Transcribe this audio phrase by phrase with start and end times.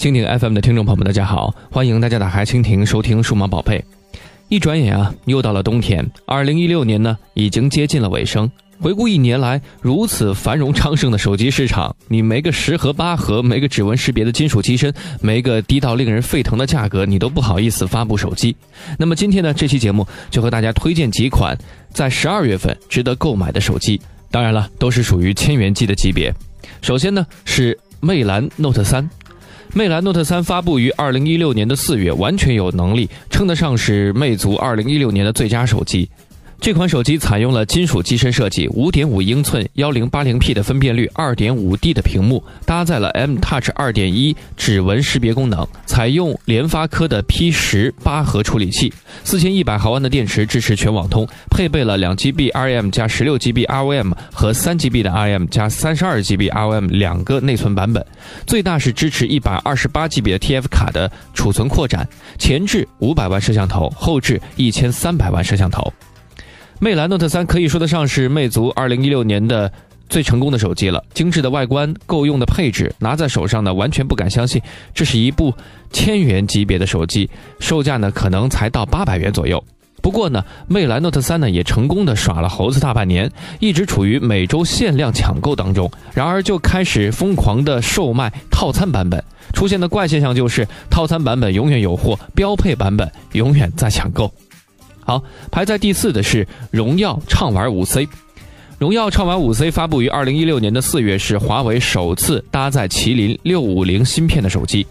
[0.00, 3.84] 蜻蜓 FM 的听众朋友们，大家好，欢迎大家打开蜻蜓收听数码宝贝。
[4.48, 8.50] 一转眼啊，又到了冬天，二零一六年呢已经接近了尾声。
[8.80, 18.56] 回顾一年来如此繁荣昌盛的手机市场，你没个十核八核，没个指纹识别的金属机身，没个低到令人沸腾的价格，你都不好意思发布手机。
[18.98, 21.54] 那么今天呢，这期节目就和大家推荐几款
[21.92, 24.00] 在十二月份值得购买的手机。
[24.30, 26.34] 当然了，都是属于千元机的级别。
[26.80, 29.06] 首先呢是魅蓝 Note 三。
[29.72, 36.08] 魅蓝 Note 三发布于二零一六年的四月，完全有能力称得上是魅族二零一六年的最佳手机。
[36.60, 48.92] 这款手机采用了金属机身设计，五点五英寸幺零八零 P 的分辨率，二点五 D 的屏幕，搭载了 M Touch 二点一指纹识别功能，采用联发科的 P 十八核处理器，
[49.24, 58.04] 四千一百毫安的电池，支持全网通，配备了两 GB RAM 加十六 GB ROM 和三 GB 的 RAM 加三十二 GB ROM 两个内存版本，
[58.46, 62.06] 最大是支持一百二十八 GB 的 TF 卡的储存扩展，
[62.38, 65.90] 前置五百万摄像头，后置一千三百万摄像头。
[66.82, 69.70] 魅蓝 Note 3可以说得上是魅族2016年的
[70.08, 71.04] 最成功的手机了。
[71.12, 74.62] 精致的外观，够用的配置，拿在手上呢，完全不敢相信
[74.94, 75.52] 这是一部
[75.92, 77.28] 千元级别的手机，
[77.58, 79.62] 售价呢可能才到八百元左右。
[80.00, 85.90] 不过呢，魅蓝 Note 3呢也成功的耍了猴子大半年，一直处于每周限量抢购当中。
[86.14, 89.22] 然而就开始疯狂的售卖套餐版本，
[89.52, 94.32] 出现的怪现象就是套餐版本永远有货，标配版本永远在抢购。
[95.10, 98.08] 好，排在第四的是荣耀畅玩五 C。
[98.78, 104.86] 荣耀畅玩五 C 发布于二零一六年的四月，是华为首次搭载麒麟六五零芯片的手机。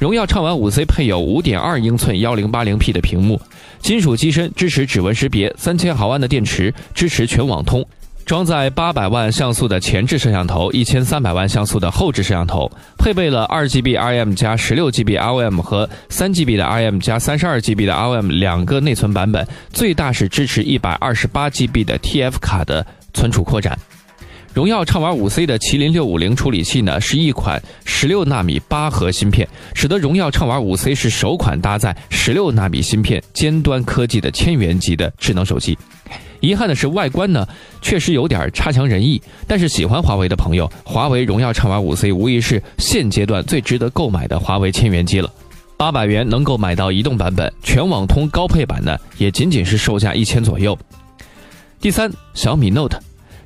[0.00, 3.40] 荣耀畅玩五 C 配有五点二英寸幺零八零 P 的屏幕，
[3.78, 7.86] 金属机身支持指纹识别，三千毫安的电池，支持全网通。
[8.30, 21.84] 装载八百万像素的前置摄像头，一千三百万像素的后置摄像头，配备了二 GB RAM 加十六 GB ROM 和三 GB 的 RAM 加三十二 GB 的 ROM 两个内存版本，最大是支持一百二十八 GB
[21.84, 23.76] 的 TF 卡的存储扩展。
[24.52, 35.78] 荣耀畅玩五 C 的麒麟六五零处理器呢，是一款十六纳米八核芯片，使得荣耀畅玩五 C 是首款搭载十六纳米芯片尖端科技的千元级的智能手机。
[36.40, 37.46] 遗憾的是，外观呢
[37.80, 39.22] 确实有点差强人意。
[39.46, 45.32] 但是喜欢华为的朋友，华为荣耀畅玩五 C 无疑是现阶段最值得购买的华为千元机了。
[45.76, 50.76] 八百元能够买到移动版本，全网通高配版呢也仅仅是售价一千左右。
[51.80, 52.98] 第三，小米 Note。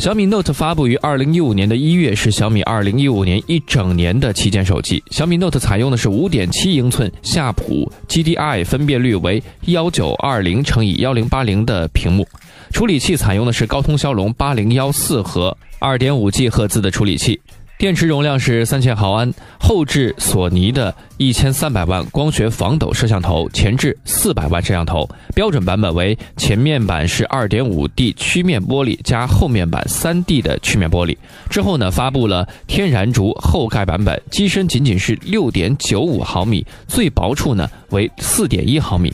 [0.00, 5.04] 小米 Note 发布于二零一五年的一月，是小米二零一五年一整年的旗舰手机。
[5.10, 12.26] 小米 Note 采用的是五点七英寸夏普 GDI 分辨率为幺九二零乘以幺零八零的屏幕，
[12.72, 17.38] 处理器采用的是高通骁龙八零幺四核二点五 G 赫兹的处理器。
[17.80, 25.08] 电池容量是三千毫安，后置索尼的一千三百万光学防抖摄像头，前置四百万摄像头。
[25.34, 31.16] 标准版本为前面板是二点五 D 曲面玻璃加后面板三 D 的曲面玻璃。
[31.48, 39.10] 之后呢，发布了天然竹后盖版本，机身仅仅是六点九五毫米，最薄处呢为四点一毫米。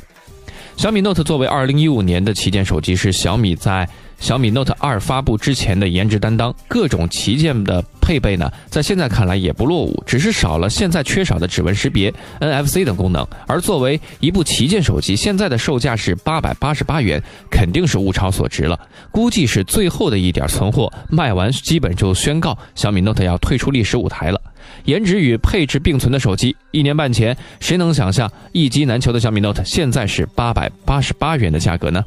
[0.76, 3.88] 小米 Note 作为二零一五年的旗舰手机，是小米在。
[4.18, 13.26] 小米 Note 2发布之前的颜值担当，各种旗舰的配备呢，在现在看来也不落伍，只是少了现在缺少的指纹识别、NFC 等功能。
[13.48, 18.78] 而作为一部旗舰手机，现在的售价是八百八十八元，肯定是物超所值了。
[19.10, 24.40] 估计是最后的一点存货卖完，基本就宣告小米 Note 要退出历史舞台了。
[24.84, 32.04] 颜值与配置并存的手机，一年半前谁能想象一机难求的小米 Note 现在是八百八十八元的价格呢？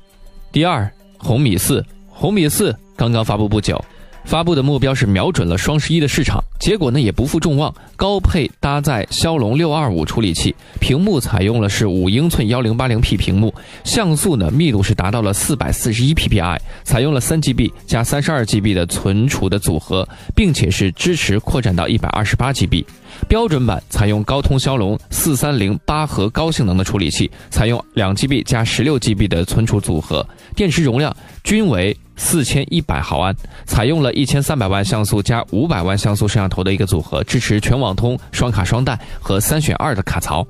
[0.53, 1.85] 第二，红米四。
[2.07, 3.83] 红米四刚刚发布不久，
[4.29, 13.51] 发布的目标是瞄准了双十一的市场，结果呢也不负众望，高配搭载骁龙六二五处理器，屏幕采用了是五英寸幺零八零 P 屏幕，
[13.83, 22.85] 像素呢密度是达到了四百四十一 PPI，采用了三 GB 加三十二 GB 的存储的组合，并且是支持扩展到一百二十八 GB。
[23.27, 30.25] 标准版采用高通骁龙四三零八核高性能的处理器，采用两 GB 加十六 GB 的存储组合，
[30.55, 33.35] 电池容量均为四千一百毫安，
[33.65, 40.45] 采用了一千三百万像素加五百万像素摄像头的一个组合，支持全网通、双卡双待和三选二的卡槽。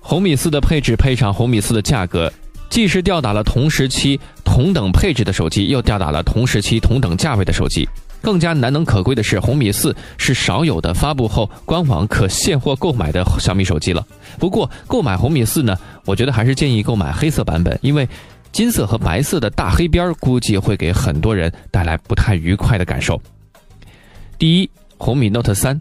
[0.00, 2.32] 红米四的配置配上红米四的价格，
[2.68, 7.88] 既是吊打了同时期同等配置的手机，又吊打了同时期同等价位的手机。
[8.26, 14.04] 更加难能可贵的是，红米四是少有的发布后官网可现货购买的小米手机了。
[14.36, 18.08] 不过，购买红米四呢，我觉得还是建议购买黑色版本，因为
[18.50, 23.22] 金色和白色的大黑边估计会给很多人带来不太愉快的感受。
[24.36, 24.68] 第一，
[24.98, 25.80] 红米 Note 三，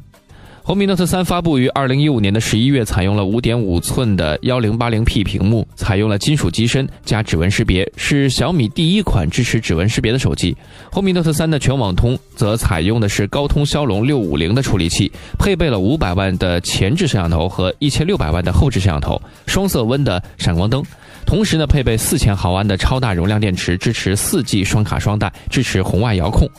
[0.68, 10.58] 红米 Note 3发布于二零一五年的十一月，采用了五点五寸的幺零八零 P 屏幕，采用了金属机身加指纹识别，是小米第一款支持指纹识别的手机。
[10.92, 20.84] 红米 Note 3的全网通则采用的是高通骁龙六五零的处理器，配备了五百万的前置摄像头和一千六百万的后置摄像头，双色温的闪光灯，
[21.28, 26.50] 同时呢配备四千毫安的超大容量电池，支持四 G 双卡双待，支持红外遥控。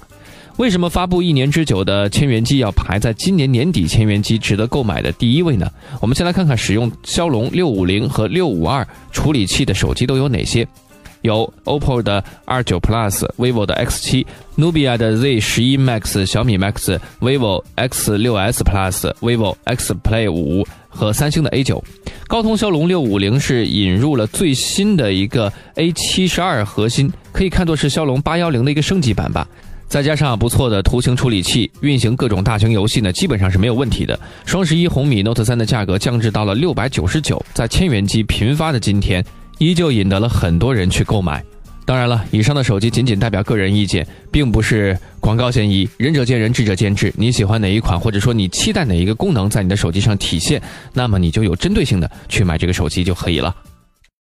[0.57, 5.71] 为什么发布一年之久的千元机要排在今年年底千元机值得购买的第一位呢？
[6.01, 10.67] 我们先来看看使用骁龙六五零和六五二处理器的手机都有哪些。
[11.21, 14.27] 有 OPPO 的 R 九 Plus、vivo 的 X 七、
[14.57, 21.85] Nubia 的 Z 十一 Max、小米 Max、vivo X 六 S Plus、vivo X Play 五和三星的 A 九。
[22.29, 29.47] 高通骁龙六五零是引入了最新的一个 A 七十二核心，可以看作是骁龙八幺零的一个升级版吧。
[29.89, 34.19] 再加上不错的图形处理器，运行各种大型游戏呢，基本上是没有问题的。
[34.45, 39.25] 双十一红米 Note 3的价格降至到了六百九十九，在千元机频发的今天，
[39.59, 41.43] 依旧引得了很多人去购买。
[41.85, 47.15] 当然了，以上的手机仅仅代表个人意见，并不是广告嫌疑，仁者见仁，智者见智。
[47.17, 50.61] 你喜欢哪一款，或者说你期待哪一个功能在你的手机上体现，
[50.93, 53.55] 那么你就有针对性的去买这个手机就可以了。